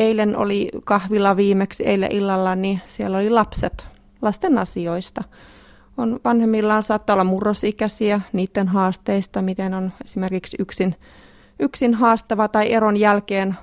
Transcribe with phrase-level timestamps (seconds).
[0.00, 3.88] eilen oli kahvilla viimeksi, eilen illalla, niin siellä oli lapset
[4.22, 5.24] lasten asioista.
[5.96, 10.94] On vanhemmillaan saattaa olla murrosikäisiä niiden haasteista, miten on esimerkiksi yksin,
[11.58, 13.56] yksin haastava tai eron jälkeen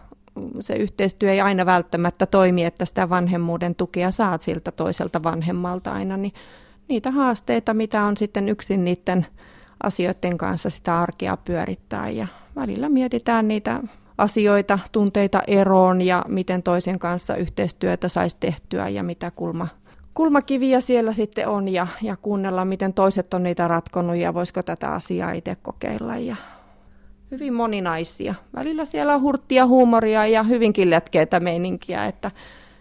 [0.59, 6.17] se yhteistyö ei aina välttämättä toimi, että sitä vanhemmuuden tukea saat siltä toiselta vanhemmalta aina,
[6.17, 6.33] niin
[6.87, 9.25] niitä haasteita, mitä on sitten yksin niiden
[9.83, 13.83] asioiden kanssa sitä arkea pyörittää ja välillä mietitään niitä
[14.17, 19.67] asioita, tunteita eroon ja miten toisen kanssa yhteistyötä saisi tehtyä ja mitä kulma,
[20.13, 24.93] kulmakiviä siellä sitten on ja, ja kuunnella, miten toiset on niitä ratkonut ja voisiko tätä
[24.93, 26.35] asiaa itse kokeilla ja
[27.31, 28.35] hyvin moninaisia.
[28.55, 32.31] Välillä siellä on hurttia huumoria ja hyvinkin letkeitä meininkiä, että,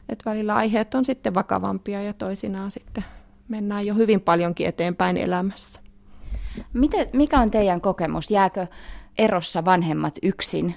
[0.08, 3.04] että välillä aiheet on sitten vakavampia ja toisinaan sitten
[3.48, 5.80] mennään jo hyvin paljonkin eteenpäin elämässä.
[6.72, 8.30] Miten, mikä on teidän kokemus?
[8.30, 8.66] Jääkö
[9.18, 10.74] erossa vanhemmat yksin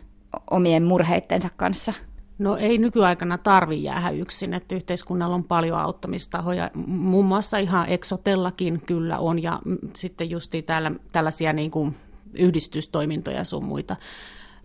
[0.52, 1.94] omien murheittensa kanssa?
[2.40, 6.72] No ei nykyaikana tarvi jäädä yksin, että yhteiskunnalla on paljon auttamistahoja.
[6.88, 9.60] Muun muassa ihan Exotellakin kyllä on ja
[9.96, 11.96] sitten justi täällä tällaisia niin kuin
[12.34, 13.96] yhdistystoimintoja sun muita.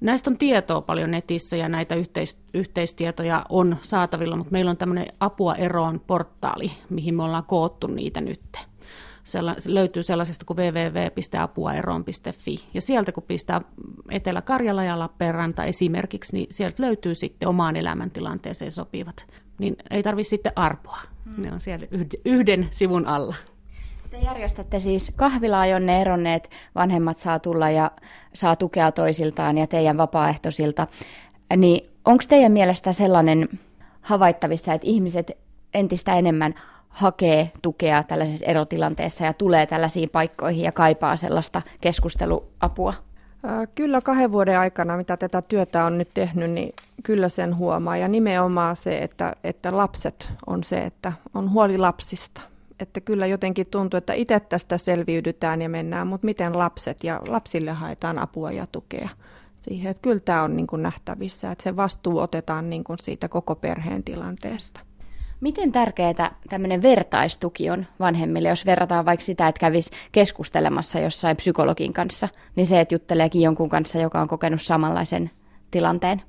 [0.01, 5.07] Näistä on tietoa paljon netissä ja näitä yhteis- yhteistietoja on saatavilla, mutta meillä on tämmöinen
[5.21, 8.59] apua eroon portaali, mihin me ollaan koottu niitä nytte
[9.25, 12.65] sella, se löytyy sellaisesta kuin www.apuaeroon.fi.
[12.75, 13.61] Ja sieltä kun pistää
[14.11, 19.27] Etelä-Karjala ja Lappeenranta esimerkiksi, niin sieltä löytyy sitten omaan elämäntilanteeseen sopivat.
[19.59, 21.01] Niin ei tarvitse sitten arpoa.
[21.25, 21.43] Hmm.
[21.43, 21.87] Ne on siellä
[22.25, 23.35] yhden sivun alla.
[24.11, 27.91] Te järjestätte siis kahvilaa, jonne eronneet vanhemmat saa tulla ja
[28.35, 30.87] saa tukea toisiltaan ja teidän vapaaehtoisilta.
[31.57, 33.49] Niin onko teidän mielestä sellainen
[34.01, 35.31] havaittavissa, että ihmiset
[35.75, 36.55] entistä enemmän
[36.95, 42.95] hakee tukea tällaisessa erotilanteessa ja tulee tällaisiin paikkoihin ja kaipaa sellaista keskusteluapua?
[43.75, 47.97] Kyllä kahden vuoden aikana, mitä tätä työtä on nyt tehnyt, niin kyllä sen huomaa.
[47.97, 52.41] Ja nimenomaan se, että, että lapset on se, että on huoli lapsista.
[52.81, 57.73] Että kyllä jotenkin tuntuu, että itse tästä selviydytään ja mennään, mutta miten lapset ja lapsille
[57.73, 59.09] haetaan apua ja tukea
[59.59, 59.91] siihen.
[59.91, 63.55] Että kyllä tämä on niin kuin nähtävissä, että se vastuu otetaan niin kuin siitä koko
[63.55, 64.81] perheen tilanteesta.
[65.45, 71.93] Miten tärkeää tämmöinen vertaistuki on vanhemmille, jos verrataan vaikka sitä, että kävisi keskustelemassa jossain psykologin
[71.93, 75.31] kanssa, niin se, että jutteleekin jonkun kanssa, joka on kokenut samanlaisen
[75.71, 76.23] tilanteen?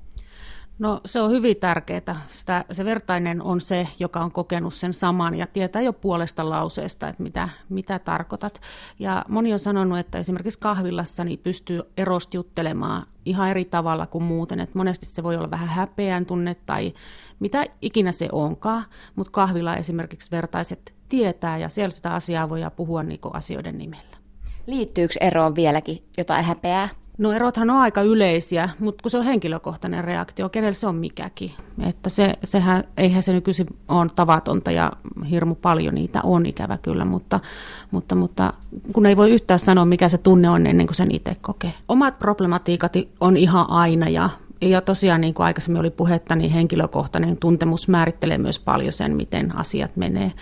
[0.78, 2.26] No se on hyvin tärkeää.
[2.30, 7.08] Sitä, se vertainen on se, joka on kokenut sen saman ja tietää jo puolesta lauseesta,
[7.08, 8.60] että mitä, mitä tarkoitat.
[8.98, 14.24] Ja moni on sanonut, että esimerkiksi kahvilassa niin pystyy erosti juttelemaan ihan eri tavalla kuin
[14.24, 14.60] muuten.
[14.60, 16.94] Että monesti se voi olla vähän häpeän tunne tai
[17.40, 23.02] mitä ikinä se onkaan, mutta kahvilla esimerkiksi vertaiset tietää ja siellä sitä asiaa voi puhua
[23.02, 24.16] niin asioiden nimellä.
[24.66, 26.88] Liittyykö eroon vieläkin jotain häpeää?
[27.18, 31.52] No erothan on aika yleisiä, mutta kun se on henkilökohtainen reaktio, kenellä se on mikäkin.
[31.88, 34.92] Että se, sehän, eihän se nykyisin ole tavatonta ja
[35.30, 37.40] hirmu paljon niitä on ikävä kyllä, mutta,
[37.90, 38.52] mutta, mutta
[38.92, 41.74] kun ei voi yhtään sanoa, mikä se tunne on ennen kuin sen itse kokee.
[41.88, 47.36] Omat problematiikat on ihan aina ja ja tosiaan, niin kuin aikaisemmin oli puhetta, niin henkilökohtainen
[47.36, 50.32] tuntemus määrittelee myös paljon sen, miten asiat menee.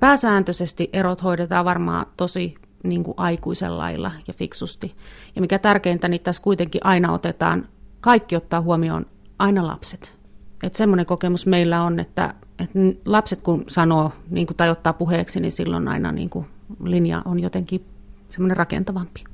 [0.00, 2.54] Pääsääntöisesti erot hoidetaan varmaan tosi
[2.84, 4.94] niin kuin aikuisen lailla ja fiksusti.
[5.36, 7.68] Ja mikä tärkeintä, niin tässä kuitenkin aina otetaan,
[8.00, 9.06] kaikki ottaa huomioon,
[9.38, 10.14] aina lapset.
[10.62, 15.40] Että semmoinen kokemus meillä on, että, että lapset kun sanoo niin kuin, tai ottaa puheeksi,
[15.40, 16.46] niin silloin aina niin kuin,
[16.84, 17.84] linja on jotenkin
[18.28, 19.24] semmoinen rakentavampi.